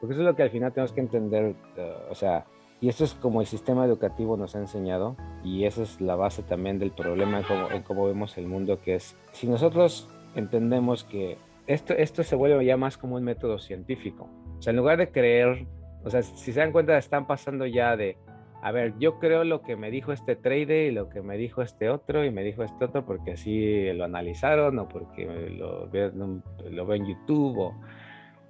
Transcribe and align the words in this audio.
Porque 0.00 0.12
eso 0.12 0.22
es 0.22 0.26
lo 0.26 0.36
que 0.36 0.42
al 0.42 0.50
final 0.50 0.72
tenemos 0.72 0.92
que 0.92 1.00
entender, 1.00 1.54
eh, 1.76 1.94
o 2.10 2.14
sea, 2.14 2.46
y 2.80 2.88
esto 2.88 3.04
es 3.04 3.14
como 3.14 3.40
el 3.40 3.46
sistema 3.46 3.84
educativo 3.84 4.36
nos 4.36 4.54
ha 4.54 4.60
enseñado 4.60 5.16
y 5.42 5.64
esa 5.64 5.82
es 5.82 6.00
la 6.00 6.14
base 6.14 6.42
también 6.42 6.78
del 6.78 6.92
problema 6.92 7.38
en 7.38 7.44
cómo, 7.44 7.70
en 7.70 7.82
cómo 7.82 8.06
vemos 8.06 8.38
el 8.38 8.46
mundo, 8.46 8.80
que 8.80 8.94
es, 8.94 9.16
si 9.32 9.48
nosotros 9.48 10.08
entendemos 10.36 11.02
que 11.02 11.38
esto, 11.66 11.94
esto 11.94 12.22
se 12.22 12.36
vuelve 12.36 12.64
ya 12.64 12.76
más 12.76 12.96
como 12.96 13.16
un 13.16 13.24
método 13.24 13.58
científico, 13.58 14.28
o 14.58 14.62
sea, 14.62 14.70
en 14.70 14.76
lugar 14.76 14.98
de 14.98 15.10
creer, 15.10 15.66
o 16.04 16.10
sea, 16.10 16.22
si 16.22 16.52
se 16.52 16.60
dan 16.60 16.70
cuenta, 16.70 16.96
están 16.96 17.26
pasando 17.26 17.66
ya 17.66 17.96
de, 17.96 18.16
a 18.62 18.72
ver, 18.72 18.94
yo 18.98 19.18
creo 19.18 19.44
lo 19.44 19.62
que 19.62 19.76
me 19.76 19.90
dijo 19.90 20.12
este 20.12 20.36
trader 20.36 20.90
y 20.90 20.90
lo 20.92 21.08
que 21.08 21.22
me 21.22 21.36
dijo 21.36 21.62
este 21.62 21.90
otro 21.90 22.24
y 22.24 22.30
me 22.30 22.42
dijo 22.42 22.62
este 22.62 22.84
otro 22.84 23.04
porque 23.04 23.32
así 23.32 23.92
lo 23.92 24.04
analizaron 24.04 24.78
o 24.78 24.88
porque 24.88 25.26
lo 25.50 25.86
lo 25.86 26.86
veo 26.86 26.94
en 26.94 27.06
YouTube. 27.06 27.58
O 27.58 27.74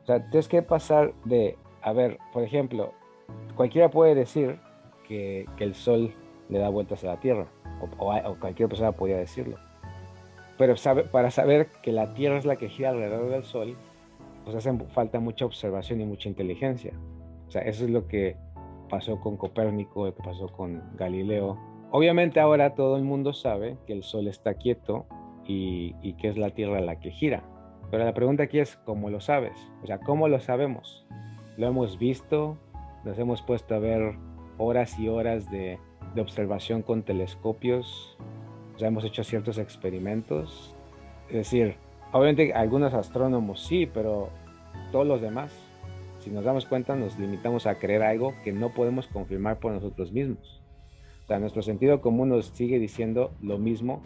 sea, 0.09 0.31
tienes 0.31 0.49
que 0.49 0.63
pasar 0.63 1.13
de, 1.25 1.59
a 1.83 1.93
ver, 1.93 2.19
por 2.33 2.43
ejemplo, 2.43 2.93
cualquiera 3.55 3.91
puede 3.91 4.15
decir 4.15 4.59
que, 5.07 5.47
que 5.59 5.65
el 5.65 5.75
Sol 5.75 6.15
le 6.49 6.59
da 6.59 6.71
vueltas 6.71 7.05
a 7.05 7.09
la 7.09 7.21
Tierra, 7.21 7.47
o, 7.81 8.07
o, 8.07 8.41
cualquier 8.41 8.71
persona 8.71 8.93
podría 8.93 9.19
decirlo. 9.19 9.59
Pero 10.57 10.77
sabe, 10.77 11.05
para 11.05 11.31
saber 11.31 11.69
que 11.83 11.93
la 11.93 12.15
Tierra 12.15 12.39
es 12.39 12.47
la 12.47 12.57
que 12.57 12.71
gira 12.71 12.89
alrededor 12.91 13.29
del 13.29 13.45
Sol, 13.45 13.77
pues 14.45 14.57
hace 14.57 14.73
falta 14.89 15.21
mucha 15.21 15.45
observación 15.45 16.01
y 16.01 16.07
mucha 16.07 16.29
inteligencia. 16.31 16.95
O 17.47 17.51
sea, 17.51 17.63
eso 17.63 17.85
es 17.85 17.91
lo 17.91 18.09
que 18.09 18.37
pasó 18.89 19.21
con 19.21 19.37
Copérnico, 19.37 20.07
lo 20.07 20.15
que 20.15 20.23
pasó 20.23 20.49
con 20.49 20.83
Galileo. 20.97 21.59
Obviamente 21.91 22.41
ahora 22.41 22.75
todo 22.75 22.97
el 22.97 23.05
mundo 23.05 23.35
sabe 23.35 23.77
que 23.87 23.93
el 23.93 24.03
Sol 24.03 24.27
está 24.27 24.55
quieto 24.55 25.07
y, 25.47 25.95
y 26.01 26.15
que 26.15 26.29
es 26.29 26.39
la 26.39 26.51
Tierra 26.51 26.81
la 26.81 26.99
que 26.99 27.11
gira. 27.11 27.43
Pero 27.91 28.05
la 28.05 28.15
pregunta 28.15 28.43
aquí 28.43 28.59
es, 28.59 28.77
¿cómo 28.85 29.11
lo 29.11 29.21
sabes? 29.21 29.59
O 29.83 29.87
sea, 29.87 29.99
¿cómo 29.99 30.29
lo 30.29 30.41
sabemos? 30.41 31.07
¿Lo 31.57 31.67
hemos 31.67 31.99
visto? 31.99 32.59
Nos 33.05 33.19
hemos 33.19 33.43
puesto 33.43 33.75
a 33.75 33.79
ver 33.79 34.15
horas 34.59 34.99
y 34.99 35.09
horas 35.09 35.51
de, 35.51 35.79
de 36.15 36.21
observación 36.21 36.83
con 36.83 37.03
telescopios. 37.03 38.17
O 38.75 38.79
sea, 38.79 38.89
hemos 38.89 39.05
hecho 39.05 39.25
ciertos 39.25 39.59
experimentos. 39.59 40.75
Es 41.29 41.35
decir, 41.35 41.77
obviamente 42.13 42.53
algunos 42.53 42.93
astrónomos 42.95 43.65
sí, 43.67 43.87
pero 43.87 44.29
todos 44.93 45.07
los 45.07 45.21
demás, 45.21 45.53
si 46.21 46.31
nos 46.31 46.45
damos 46.45 46.67
cuenta, 46.67 46.95
nos 46.95 47.19
limitamos 47.19 47.67
a 47.67 47.79
creer 47.79 48.03
algo 48.03 48.35
que 48.45 48.53
no 48.53 48.73
podemos 48.75 49.07
confirmar 49.09 49.59
por 49.59 49.73
nosotros 49.73 50.13
mismos. 50.13 50.61
O 51.25 51.27
sea, 51.27 51.39
nuestro 51.39 51.63
sentido 51.63 52.01
común 52.01 52.31
nos 52.31 52.47
sigue 52.47 52.79
diciendo 52.79 53.33
lo 53.43 53.59
mismo 53.59 54.03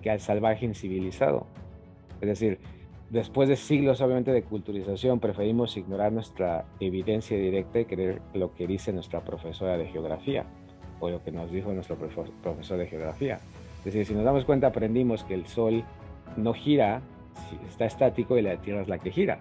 que 0.00 0.10
al 0.10 0.20
salvaje 0.20 0.64
incivilizado. 0.64 1.46
Es 2.20 2.28
decir, 2.28 2.58
después 3.12 3.46
de 3.46 3.56
siglos 3.56 4.00
obviamente 4.00 4.32
de 4.32 4.42
culturización, 4.42 5.20
preferimos 5.20 5.76
ignorar 5.76 6.12
nuestra 6.12 6.64
evidencia 6.80 7.36
directa 7.36 7.78
y 7.80 7.84
creer 7.84 8.22
lo 8.32 8.54
que 8.54 8.66
dice 8.66 8.90
nuestra 8.90 9.20
profesora 9.20 9.76
de 9.76 9.86
geografía 9.86 10.46
o 10.98 11.10
lo 11.10 11.22
que 11.22 11.30
nos 11.30 11.52
dijo 11.52 11.72
nuestro 11.72 11.96
profesor 11.96 12.78
de 12.78 12.86
geografía. 12.86 13.38
Es 13.80 13.84
decir, 13.84 14.06
si 14.06 14.14
nos 14.14 14.24
damos 14.24 14.46
cuenta, 14.46 14.68
aprendimos 14.68 15.24
que 15.24 15.34
el 15.34 15.46
Sol 15.46 15.84
no 16.38 16.54
gira, 16.54 17.02
está 17.68 17.84
estático 17.84 18.38
y 18.38 18.42
la 18.42 18.56
Tierra 18.56 18.80
es 18.80 18.88
la 18.88 18.98
que 18.98 19.10
gira. 19.10 19.40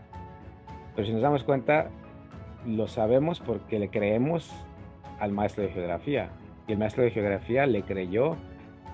Pero 0.94 1.08
si 1.08 1.14
nos 1.14 1.22
damos 1.22 1.46
cuenta, 1.46 1.90
lo 2.68 2.88
sabemos 2.88 3.40
porque 3.40 3.80
le 3.80 3.90
creemos 3.90 4.52
al 5.20 5.32
maestro 5.32 5.64
de 5.64 5.70
geografía. 5.70 6.32
Y 6.68 6.74
el 6.74 6.78
maestro 6.78 7.04
de 7.04 7.12
geografía 7.12 7.66
le 7.68 7.84
creyó 7.84 8.36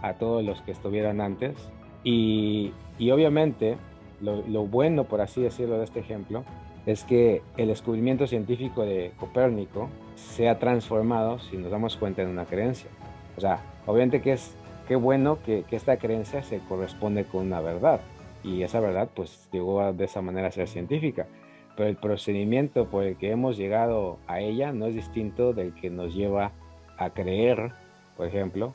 a 0.03 0.13
todos 0.13 0.43
los 0.43 0.61
que 0.61 0.71
estuvieron 0.71 1.19
antes. 1.19 1.55
Y, 2.03 2.73
y 2.99 3.09
obviamente 3.09 3.77
lo, 4.21 4.65
bueno, 4.65 5.03
por 5.05 5.21
así 5.21 5.41
decirlo, 5.41 5.77
de 5.77 5.83
este 5.83 5.99
ejemplo, 5.99 6.43
es 6.85 7.03
que 7.03 7.41
el 7.57 7.67
descubrimiento 7.67 8.27
científico 8.27 8.83
de 8.83 9.11
Copérnico 9.19 9.89
se 10.15 10.49
ha 10.49 10.57
transformado, 10.57 11.39
si 11.39 11.57
nos 11.57 11.71
damos 11.71 11.97
cuenta, 11.97 12.21
en 12.21 12.29
una 12.29 12.45
creencia. 12.45 12.89
O 13.35 13.41
sea, 13.41 13.59
obviamente 13.85 14.21
que 14.21 14.33
es 14.33 14.55
qué 14.87 14.95
bueno 14.95 15.39
que, 15.43 15.65
esta 15.71 15.97
creencia 15.97 16.43
se 16.43 16.59
corresponde 16.59 17.25
con 17.25 17.45
una 17.45 17.61
verdad. 17.61 17.99
Y 18.43 18.63
esa 18.63 18.79
verdad, 18.79 19.09
pues, 19.13 19.49
llegó 19.51 19.91
de 19.91 20.05
esa 20.05 20.21
manera 20.21 20.47
a 20.47 20.51
ser 20.51 20.67
científica. 20.67 21.27
Pero 21.75 21.89
el 21.89 21.97
procedimiento 21.97 22.85
por 22.87 23.03
el 23.03 23.17
que 23.17 23.31
hemos 23.31 23.57
llegado 23.57 24.17
a 24.27 24.39
ella 24.39 24.71
no 24.71 24.87
es 24.87 24.95
distinto 24.95 25.53
del 25.53 25.73
que 25.73 25.89
nos 25.89 26.15
lleva 26.15 26.51
a 26.97 27.11
creer, 27.11 27.71
por 28.15 28.27
ejemplo, 28.27 28.73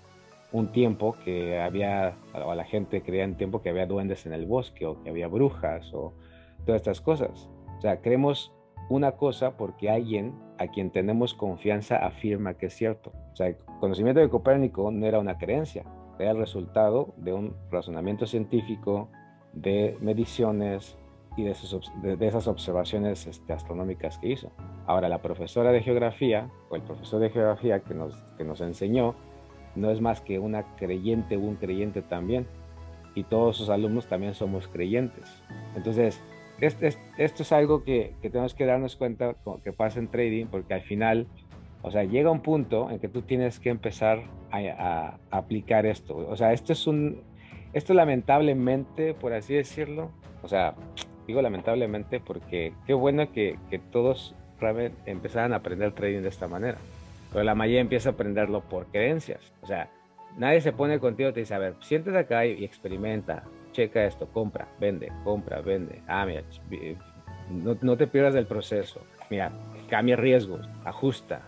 un 0.53 0.71
tiempo 0.73 1.17
que 1.25 1.61
había, 1.61 2.17
o 2.35 2.55
la 2.55 2.65
gente 2.65 3.03
creía 3.03 3.25
en 3.25 3.37
tiempo 3.37 3.63
que 3.63 3.71
había 3.71 3.87
duendes 3.87 4.27
en 4.27 4.33
el 4.33 4.47
bosque 4.47 4.87
o 4.87 5.03
que 5.03 5.11
había 5.11 5.29
brujas 5.29 5.93
o 5.95 6.13
todas 6.67 6.81
estas 6.81 7.01
cosas. 7.01 7.49
O 7.79 7.81
sea, 7.81 8.01
creemos 8.01 8.53
una 8.89 9.13
cosa 9.13 9.57
porque 9.57 9.91
alguien 9.91 10.35
a 10.59 10.69
quien 10.69 10.91
tenemos 10.91 11.35
confianza 11.35 11.97
afirma 11.97 12.55
que 12.55 12.67
es 12.67 12.75
cierto. 12.75 13.13
O 13.33 13.37
sea, 13.37 13.49
el 13.49 13.57
conocimiento 13.81 14.21
de 14.21 14.29
Copérnico 14.29 14.91
no 14.91 15.07
era 15.07 15.19
una 15.19 15.39
creencia, 15.39 15.85
era 16.19 16.33
el 16.33 16.39
resultado 16.39 17.15
de 17.17 17.33
un 17.33 17.57
razonamiento 17.71 18.27
científico, 18.27 19.09
de 19.53 19.97
mediciones 20.01 20.97
y 21.37 21.45
de, 21.45 22.17
de, 22.17 22.27
esas 22.27 22.47
observaciones 22.47 23.27
este, 23.27 23.53
astronómicas 23.53 24.19
que 24.19 24.29
hizo. 24.29 24.51
Ahora, 24.87 25.09
la 25.09 25.23
profesora 25.23 25.73
de 25.73 25.83
geografía, 25.83 26.51
o 26.69 26.77
el 26.77 26.83
profesor 26.83 27.21
de 27.21 27.31
geografía 27.31 27.81
que 27.81 27.95
nos, 27.95 28.15
que 28.37 28.45
nos 28.45 28.61
enseñó, 28.61 29.15
no 29.75 29.91
es 29.91 30.01
más 30.01 30.21
que 30.21 30.39
una 30.39 30.63
creyente 30.77 31.37
o 31.37 31.41
un 31.41 31.57
creyente 31.57 32.03
también. 32.03 32.47
Y 33.15 33.25
todos 33.25 33.57
sus 33.57 33.69
alumnos 33.69 34.07
también 34.07 34.35
somos 34.35 34.69
creyentes. 34.69 35.25
Entonces, 35.77 36.21
esto 36.61 36.87
es, 36.87 36.99
esto 37.19 37.43
es 37.43 37.53
algo 37.53 37.83
que, 37.85 38.15
tenemos 38.23 38.55
que 38.55 38.65
darnos 38.65 38.97
cuenta 38.97 39.35
que 39.65 39.73
pasa 39.73 39.99
en 39.99 40.09
trading, 40.09 40.47
porque 40.47 40.75
al 40.75 40.83
final, 40.83 41.27
o 41.83 41.91
sea, 41.91 42.05
llega 42.05 42.31
un 42.31 42.41
punto 42.41 42.91
en 42.91 43.01
que 43.01 43.09
tú 43.09 43.23
tienes 43.23 43.59
que 43.59 43.69
empezar 43.69 44.23
a, 44.51 45.19
aplicar 45.31 45.87
esto. 45.87 46.17
O 46.17 46.37
sea, 46.37 46.53
esto 46.53 46.73
es 46.73 46.87
un, 46.87 47.21
esto 47.73 47.95
lamentablemente, 47.95 49.13
por 49.13 49.33
así 49.33 49.55
decirlo, 49.55 50.11
o 50.43 50.49
sea, 50.49 50.75
digo 51.27 51.43
lamentablemente 51.43 52.21
porque 52.21 52.73
qué 52.87 52.95
bueno 52.95 53.33
que, 53.33 53.59
que 53.69 53.79
todos 53.79 54.35
empezaran 55.07 55.53
a 55.53 55.57
aprender 55.57 55.93
trading 55.93 56.23
de 56.23 56.29
esta 56.29 56.49
manera. 56.49 56.79
Pero 57.33 57.45
la 57.45 57.55
mayoría 57.55 57.81
empieza 57.81 58.11
a 58.11 58.13
aprenderlo 58.13 58.63
por 58.63 58.87
creencias. 58.87 59.53
O 59.63 59.67
sea, 59.67 59.91
nadie 60.37 60.61
se 60.61 60.73
pone 60.73 60.99
contigo 60.99 61.31
y 61.31 61.33
te 61.33 61.41
dice, 61.41 61.55
a 61.55 61.59
ver, 61.59 61.77
siéntate 61.81 62.19
acá 62.19 62.47
y 62.47 62.65
experimenta, 62.65 63.45
checa 63.73 64.05
esto, 64.05 64.29
compra, 64.29 64.69
vende, 64.79 65.11
compra, 65.25 65.61
vende. 65.61 66.03
Ah, 66.07 66.27
mira, 66.27 66.43
no, 67.51 67.77
no 67.81 67.97
te 67.97 68.07
pierdas 68.07 68.35
del 68.35 68.47
proceso. 68.47 69.01
Mira, 69.31 69.51
cambia 69.89 70.17
riesgos, 70.17 70.69
ajusta. 70.85 71.43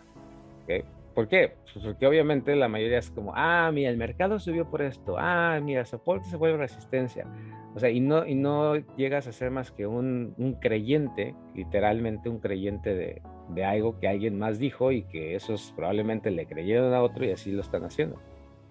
¿okay? 0.63 0.85
¿Por 1.15 1.29
qué? 1.29 1.55
Pues 1.73 1.85
porque 1.85 2.07
obviamente 2.07 2.57
la 2.57 2.69
mayoría 2.69 2.99
es 2.99 3.11
como, 3.11 3.33
ah, 3.37 3.71
mira, 3.73 3.91
el 3.91 3.97
mercado 3.97 4.39
subió 4.39 4.69
por 4.69 4.83
esto, 4.83 5.17
ah, 5.19 5.61
mira, 5.63 5.85
soporte 5.85 6.29
se 6.29 6.37
vuelve 6.37 6.59
resistencia. 6.59 7.27
O 7.75 7.79
sea, 7.81 7.91
y 7.91 8.01
no, 8.01 8.25
y 8.25 8.35
no 8.35 8.77
llegas 8.97 9.27
a 9.27 9.33
ser 9.33 9.51
más 9.51 9.73
que 9.73 9.87
un, 9.87 10.35
un 10.39 10.55
creyente, 10.55 11.35
literalmente 11.55 12.29
un 12.29 12.39
creyente 12.39 12.95
de, 12.95 13.23
de, 13.49 13.65
algo 13.65 13.99
que 13.99 14.07
alguien 14.07 14.39
más 14.39 14.59
dijo 14.61 14.93
y 14.93 15.03
que 15.03 15.35
esos 15.35 15.73
probablemente 15.75 16.31
le 16.31 16.47
creyeron 16.47 16.95
a 16.95 17.03
otro 17.03 17.25
y 17.25 17.33
así 17.33 17.51
lo 17.51 17.63
están 17.63 17.85
haciendo. 17.85 18.21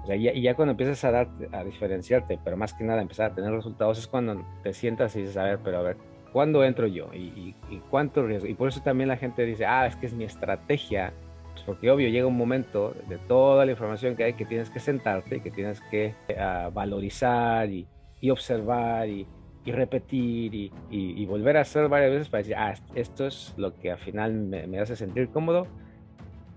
O 0.02 0.06
sea, 0.06 0.16
y 0.16 0.42
ya 0.42 0.56
cuando 0.56 0.72
empiezas 0.72 1.04
a, 1.04 1.12
dar, 1.12 1.30
a 1.52 1.64
diferenciarte, 1.64 2.40
pero 2.44 2.56
más 2.56 2.74
que 2.74 2.84
nada 2.84 3.02
empezar 3.02 3.32
a 3.32 3.36
tener 3.36 3.52
resultados, 3.52 4.00
es 4.00 4.08
cuando 4.08 4.46
te 4.64 4.74
sientas 4.74 5.16
y 5.16 5.22
dices, 5.22 5.38
a 5.38 5.44
ver, 5.44 5.60
pero 5.64 5.80
a 5.80 5.82
ver, 5.82 5.98
¿cuándo 6.32 6.64
entro 6.64 6.88
yo? 6.88 7.10
¿Y, 7.14 7.18
y, 7.18 7.56
y 7.70 7.80
cuánto 7.90 8.26
riesgo? 8.26 8.48
Y 8.48 8.54
por 8.54 8.70
eso 8.70 8.82
también 8.82 9.10
la 9.10 9.18
gente 9.18 9.46
dice, 9.46 9.66
ah, 9.66 9.86
es 9.86 9.96
que 9.98 10.06
es 10.06 10.14
mi 10.14 10.24
estrategia 10.24 11.14
pues 11.54 11.64
porque 11.66 11.92
obvio 11.92 12.10
llega 12.10 12.26
un 12.26 12.38
momento 12.38 12.96
de 13.08 13.18
toda 13.18 13.66
la 13.66 13.72
información 13.72 14.16
que 14.16 14.24
hay 14.24 14.34
que 14.34 14.46
tienes 14.46 14.70
que 14.70 14.80
sentarte 14.80 15.38
y 15.38 15.42
que 15.42 15.52
tienes 15.52 15.82
que 15.92 16.16
uh, 16.30 16.72
valorizar 16.72 17.70
y, 17.70 17.88
y 18.24 18.30
observar 18.30 19.10
y, 19.10 19.28
y 19.66 19.72
repetir 19.74 20.56
y, 20.56 20.72
y, 20.90 21.26
volver 21.26 21.58
a 21.58 21.62
hacer 21.62 21.90
varias 21.90 22.12
veces 22.12 22.30
para 22.30 22.38
decir, 22.40 22.56
ah, 22.56 22.74
esto 22.96 23.28
es 23.28 23.54
lo 23.58 23.78
que 23.78 23.92
al 23.92 23.98
final 23.98 24.32
me, 24.32 24.66
me, 24.66 24.80
hace 24.80 24.96
sentir 24.96 25.28
cómodo. 25.28 25.68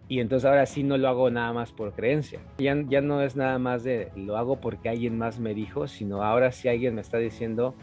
Y 0.06 0.20
entonces 0.20 0.48
ahora 0.48 0.64
sí 0.66 0.84
no 0.84 0.96
lo 0.96 1.08
hago 1.08 1.28
nada 1.28 1.52
más 1.52 1.72
por 1.72 1.92
creencia. 1.92 2.38
Ya, 2.58 2.76
ya 2.88 3.00
no 3.00 3.20
es 3.20 3.34
nada 3.34 3.58
más 3.58 3.82
de 3.82 4.12
lo 4.14 4.36
hago 4.36 4.60
porque 4.60 4.88
alguien 4.88 5.18
más 5.18 5.40
me 5.40 5.54
dijo, 5.54 5.88
sino 5.88 6.22
ahora 6.22 6.52
sí 6.52 6.68
alguien 6.68 6.94
me 6.94 7.00
está 7.00 7.18
diciendo 7.18 7.74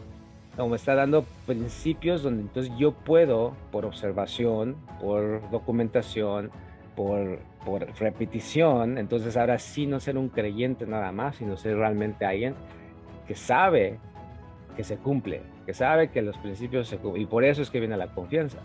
o 0.56 0.66
me 0.66 0.76
está 0.76 0.94
dando 0.94 1.26
principios 1.44 2.22
donde 2.22 2.40
entonces 2.40 2.72
yo 2.78 2.92
puedo, 2.92 3.54
por 3.70 3.84
observación, 3.84 4.76
por 4.98 5.50
documentación, 5.50 6.50
por, 6.96 7.38
por 7.66 7.86
repetición, 8.00 8.96
entonces 8.96 9.36
ahora 9.36 9.58
sí 9.58 9.86
no 9.86 10.00
ser 10.00 10.16
un 10.16 10.30
creyente 10.30 10.86
nada 10.86 11.12
más, 11.12 11.36
sino 11.36 11.58
ser 11.58 11.76
realmente 11.76 12.24
alguien 12.24 12.54
que 13.26 13.34
sabe 13.34 13.98
que 14.76 14.84
se 14.84 14.96
cumple, 14.96 15.42
que 15.66 15.74
sabe 15.74 16.10
que 16.10 16.22
los 16.22 16.36
principios 16.38 16.88
se 16.88 16.98
cumplen. 16.98 17.22
Y 17.22 17.26
por 17.26 17.44
eso 17.44 17.62
es 17.62 17.70
que 17.70 17.80
viene 17.80 17.96
la 17.96 18.08
confianza. 18.08 18.58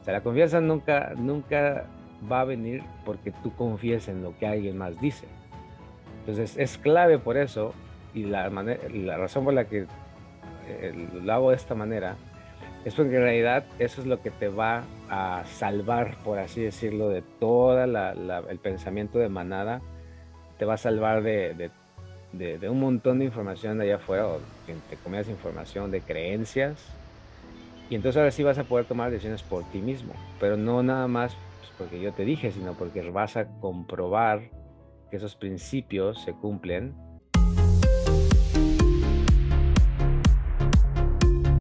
O 0.00 0.04
sea, 0.04 0.14
la 0.14 0.22
confianza 0.22 0.60
nunca, 0.60 1.12
nunca 1.16 1.86
va 2.30 2.40
a 2.40 2.44
venir 2.44 2.82
porque 3.04 3.32
tú 3.42 3.54
confíes 3.54 4.08
en 4.08 4.22
lo 4.22 4.36
que 4.38 4.46
alguien 4.46 4.78
más 4.78 4.98
dice. 5.00 5.26
Entonces 6.20 6.56
es 6.56 6.78
clave 6.78 7.18
por 7.18 7.36
eso 7.36 7.74
y 8.14 8.24
la, 8.24 8.48
la 8.48 9.16
razón 9.16 9.44
por 9.44 9.54
la 9.54 9.64
que 9.64 9.86
eh, 10.68 11.08
lo 11.22 11.32
hago 11.32 11.50
de 11.50 11.56
esta 11.56 11.74
manera 11.74 12.16
es 12.84 12.94
porque 12.94 13.16
en 13.16 13.22
realidad 13.22 13.64
eso 13.78 14.00
es 14.00 14.06
lo 14.06 14.22
que 14.22 14.30
te 14.30 14.48
va 14.48 14.84
a 15.10 15.42
salvar, 15.44 16.16
por 16.24 16.38
así 16.38 16.62
decirlo, 16.62 17.08
de 17.10 17.22
todo 17.22 17.82
el 17.82 18.58
pensamiento 18.58 19.18
de 19.18 19.28
manada, 19.28 19.82
te 20.58 20.64
va 20.64 20.74
a 20.74 20.78
salvar 20.78 21.22
de, 21.22 21.70
un 22.32 22.80
montón 22.80 23.18
de 23.18 23.24
información 23.24 23.78
de 23.78 23.84
allá 23.84 23.96
afuera, 23.96 24.26
o 24.28 24.38
te 24.66 24.96
comidas 24.96 25.28
información 25.28 25.90
de 25.90 26.00
creencias, 26.00 26.86
y 27.88 27.96
entonces 27.96 28.16
ahora 28.18 28.30
sí 28.30 28.42
vas 28.42 28.58
a 28.58 28.64
poder 28.64 28.86
tomar 28.86 29.10
decisiones 29.10 29.42
por 29.42 29.64
ti 29.70 29.80
mismo, 29.80 30.14
pero 30.38 30.56
no 30.56 30.82
nada 30.82 31.08
más 31.08 31.36
pues, 31.58 31.72
porque 31.76 32.00
yo 32.00 32.12
te 32.12 32.24
dije, 32.24 32.52
sino 32.52 32.74
porque 32.74 33.02
vas 33.10 33.36
a 33.36 33.46
comprobar 33.60 34.42
que 35.10 35.16
esos 35.16 35.34
principios 35.34 36.22
se 36.22 36.32
cumplen 36.32 36.94